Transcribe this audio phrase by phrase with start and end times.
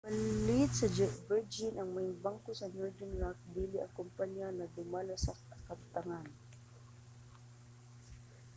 [0.03, 5.33] gipalit ra sa virgin ang 'maayong bangko' sa northern rock dili ang kompanyang nagdumala sa
[5.67, 6.25] kabtangan